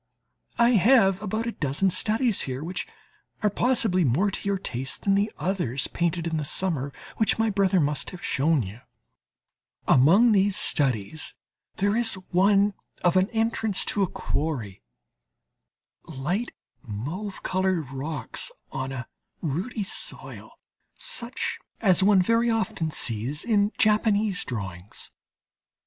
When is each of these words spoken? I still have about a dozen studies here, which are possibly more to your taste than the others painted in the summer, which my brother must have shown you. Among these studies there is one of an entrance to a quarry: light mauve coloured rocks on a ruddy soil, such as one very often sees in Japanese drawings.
I 0.57 0.71
still 0.79 0.87
have 0.95 1.21
about 1.21 1.45
a 1.45 1.51
dozen 1.51 1.91
studies 1.91 2.41
here, 2.49 2.63
which 2.63 2.87
are 3.43 3.51
possibly 3.51 4.03
more 4.03 4.31
to 4.31 4.49
your 4.49 4.57
taste 4.57 5.03
than 5.03 5.13
the 5.13 5.31
others 5.37 5.85
painted 5.89 6.25
in 6.25 6.37
the 6.37 6.43
summer, 6.43 6.91
which 7.17 7.37
my 7.37 7.51
brother 7.51 7.79
must 7.79 8.09
have 8.09 8.25
shown 8.25 8.63
you. 8.63 8.79
Among 9.87 10.31
these 10.31 10.55
studies 10.57 11.35
there 11.75 11.95
is 11.95 12.15
one 12.31 12.73
of 13.03 13.15
an 13.15 13.29
entrance 13.29 13.85
to 13.93 14.01
a 14.01 14.07
quarry: 14.09 14.81
light 16.05 16.49
mauve 16.81 17.43
coloured 17.43 17.91
rocks 17.91 18.51
on 18.71 18.91
a 18.91 19.07
ruddy 19.43 19.83
soil, 19.83 20.49
such 20.97 21.59
as 21.79 22.01
one 22.01 22.23
very 22.23 22.49
often 22.49 22.89
sees 22.89 23.43
in 23.43 23.71
Japanese 23.77 24.43
drawings. 24.45 25.11